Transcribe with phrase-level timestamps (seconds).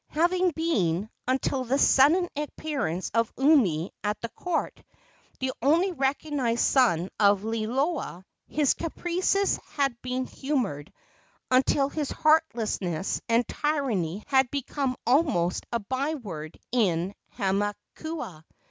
[0.15, 4.81] Having been, until the sudden appearance of Umi at the court,
[5.39, 10.91] the only recognized son of Liloa, his caprices had been humored
[11.51, 18.43] until his heartlessness and tyranny had become almost a by word in Hamakua.